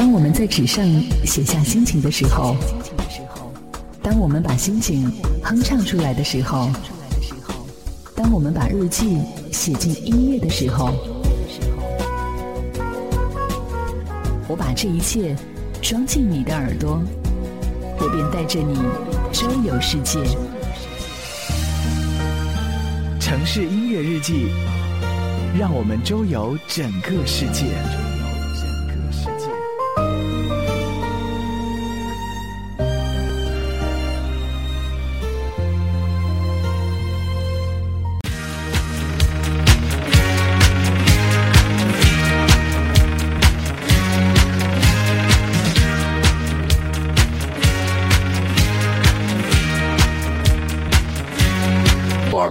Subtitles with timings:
[0.00, 0.82] 当我们在纸上
[1.26, 2.56] 写下心情的时候，
[4.02, 6.70] 当我们把心情哼唱出来的时候，
[8.16, 9.18] 当我们把日记
[9.52, 10.94] 写进音乐的时候，
[14.48, 15.36] 我把这一切
[15.82, 16.98] 装进你的耳朵，
[17.98, 18.78] 我便带着你
[19.34, 20.18] 周游世界。
[23.20, 24.46] 城市音乐日记，
[25.58, 27.66] 让我们周游整个世界。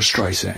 [0.00, 0.56] Streisand.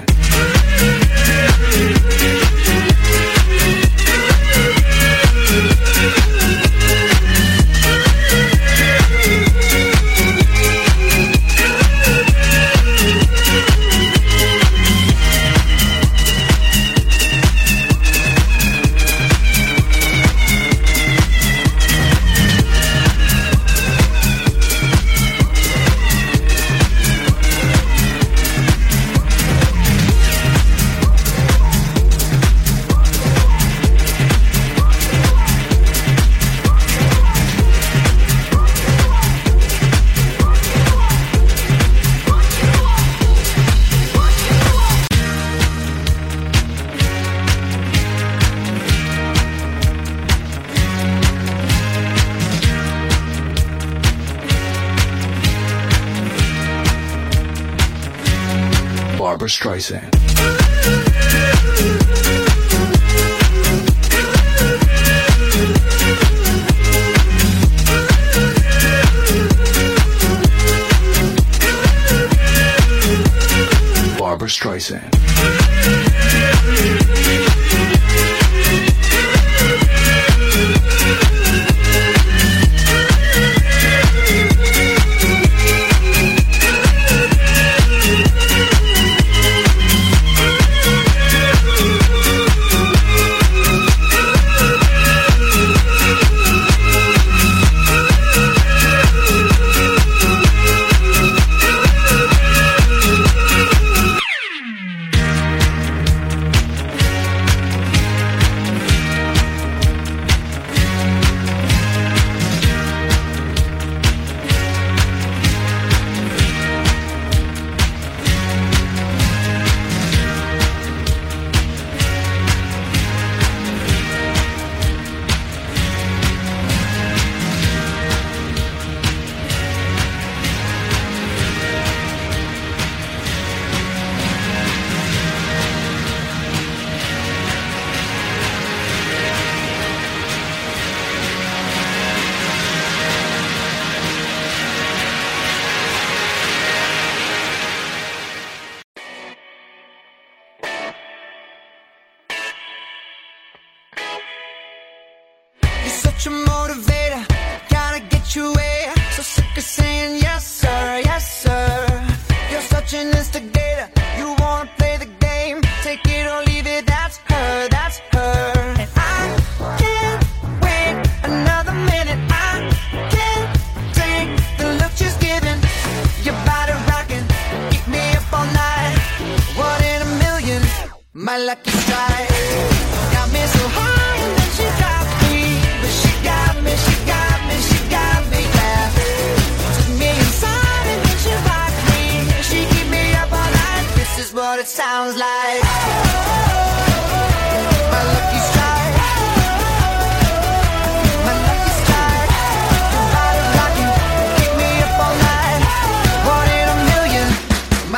[59.90, 60.11] Barbra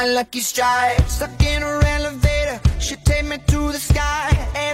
[0.05, 1.01] my lucky strike.
[1.09, 4.74] Stuck in her elevator, she take me to the sky.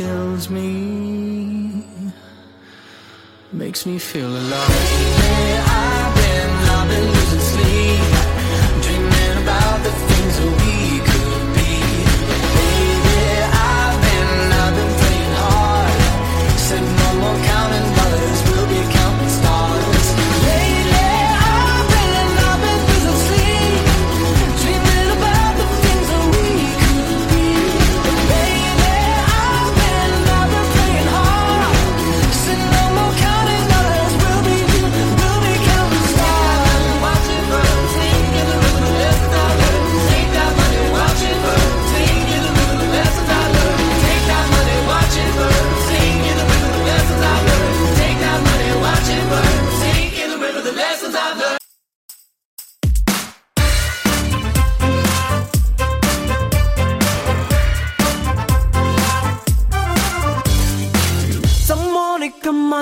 [0.00, 1.84] kills me
[3.52, 4.68] makes me feel alive.
[4.70, 5.52] Lately
[5.82, 10.09] I've been, I've been losing sleep, dreaming about the.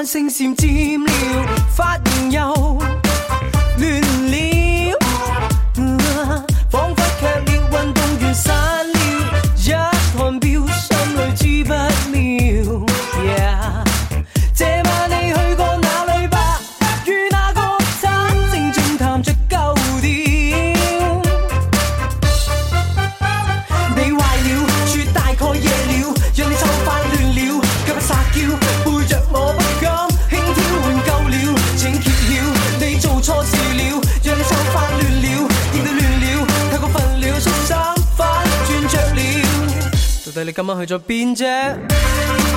[0.09, 2.67] 星闪闪了发型又
[40.59, 42.48] 今晚去咗边啫？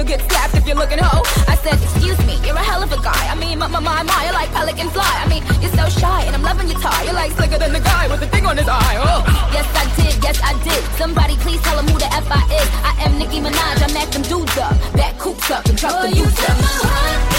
[0.00, 1.20] you'll get slapped if you're looking ho.
[1.46, 3.20] I said, excuse me, you're a hell of a guy.
[3.28, 5.12] I mean, my, my, my, my, you're like pelican fly.
[5.20, 7.04] I mean, you're so shy and I'm loving your tie.
[7.04, 8.96] You're like slicker than the guy with the thing on his eye.
[8.96, 9.20] Oh.
[9.52, 10.82] Yes, I did, yes, I did.
[10.96, 12.68] Somebody please tell him who the F I is.
[12.80, 14.72] I am Nicki Minaj, I'm mack them dudes up.
[14.96, 17.29] Back coops up and drop well, the boots up.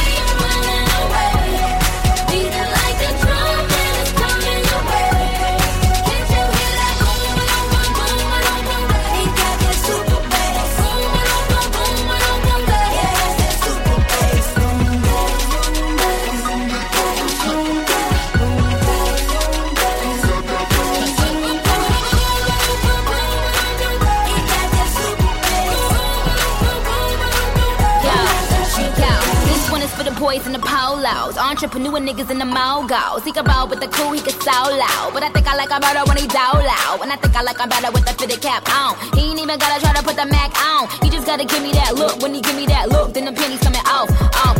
[31.01, 31.38] Loud.
[31.38, 33.24] Entrepreneur niggas in the mogos.
[33.25, 35.12] He can roll with the cool, he can so loud.
[35.13, 37.01] But I think I like him better when he down loud.
[37.01, 38.96] And I think I like him better with the fitted cap on.
[39.17, 40.88] He ain't even gotta try to put the Mac on.
[41.01, 42.22] He just gotta give me that look.
[42.22, 44.10] When he give me that look, then the pennies coming off.
[44.10, 44.50] Excuse me,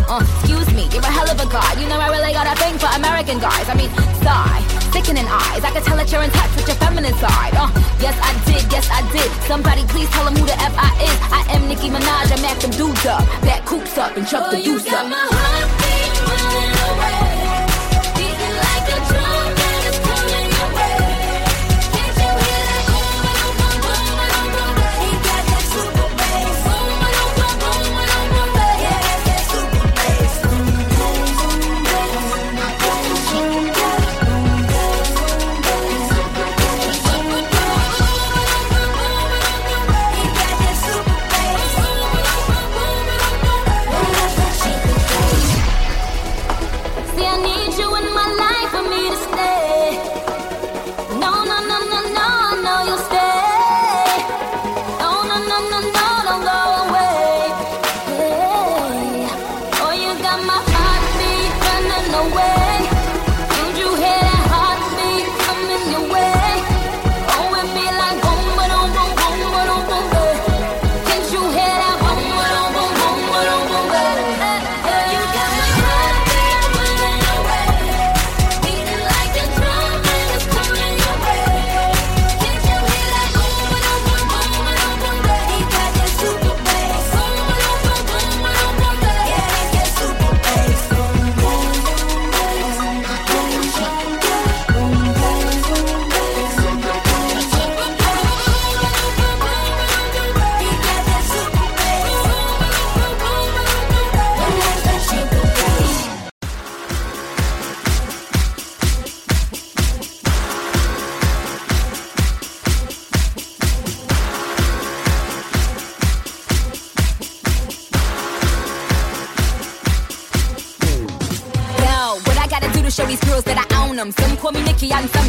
[1.52, 1.82] you're a hell of a guy.
[1.82, 3.68] You know I really got a thing for American guys.
[3.70, 3.90] I mean,
[4.24, 5.64] sigh, sickening eyes.
[5.64, 7.54] I can tell that you're in touch with your feminine side.
[7.56, 9.30] Uh, yes I did, yes I did.
[9.48, 11.18] Somebody please tell him who the F I is.
[11.32, 12.32] I am Nicki Minaj.
[12.32, 15.08] I mac them dudes up, back coops up and chuck the deuce up.
[15.08, 16.00] See,
[16.92, 17.21] I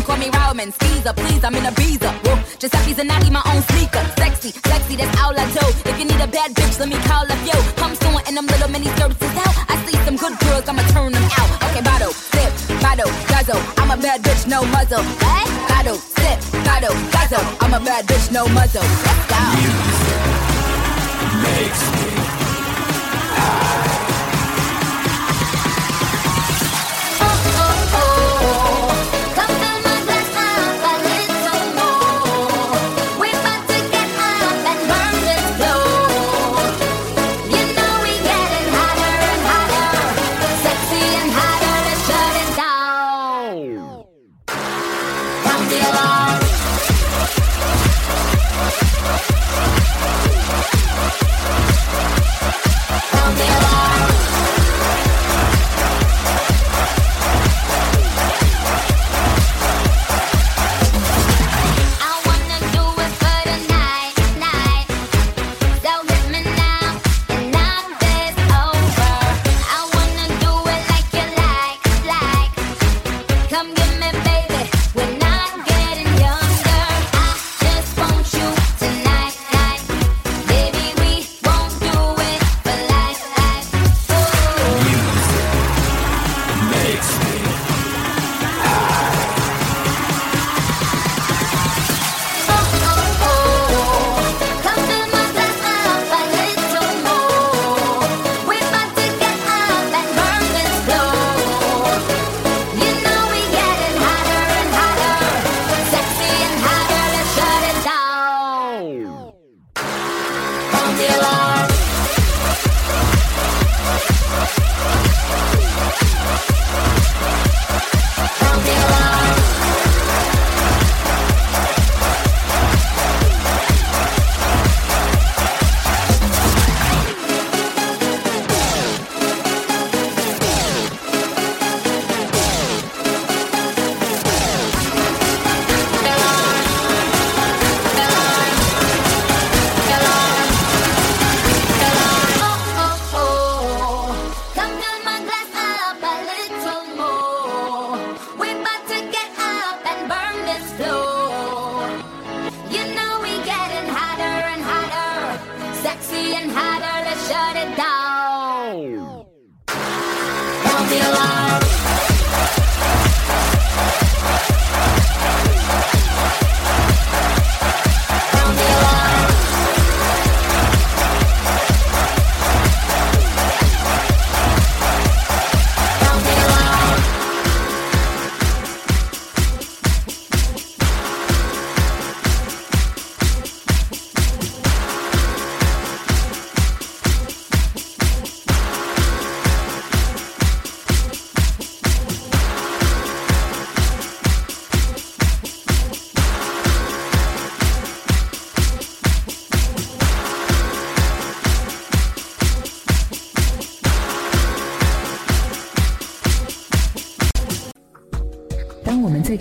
[0.05, 0.73] Call me Roman.
[0.73, 2.11] Skeezer, please, I'm in Ibiza.
[2.25, 4.05] Whoa, Giuseppe Zanotti, my own sneaker.
[4.19, 5.65] Sexy, sexy, that's all I do.
[5.89, 7.55] If you need a bad bitch, let me call up yo.
[7.77, 9.13] Come soon and them little mini is out.
[9.69, 11.51] I see some good girls, I'ma turn them out.
[11.71, 13.61] Okay, bottle, sip, bottle, guzzle.
[13.79, 15.03] I'm a bad bitch, no muzzle.
[15.23, 17.45] Hey, bottle, sip, bottle, guzzle.
[17.61, 18.83] I'm a bad bitch, no muzzle.
[18.83, 19.37] Let's go.
[21.63, 22.22] Down.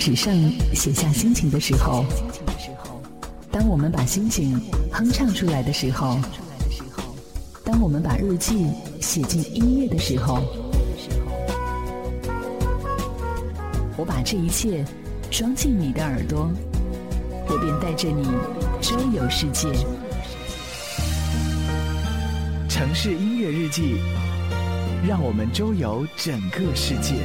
[0.01, 0.33] 纸上
[0.73, 2.03] 写下心情的时候，
[3.51, 4.59] 当我们把心情
[4.91, 6.17] 哼唱出来的时候，
[7.63, 8.65] 当我们把日记
[8.99, 10.41] 写进音乐的时候，
[13.95, 14.83] 我把这一切
[15.29, 16.49] 装进你的耳朵，
[17.47, 18.27] 我便带着你
[18.81, 19.69] 周游世界。
[22.67, 23.99] 城市音乐日记，
[25.07, 27.17] 让我们周游整个世界。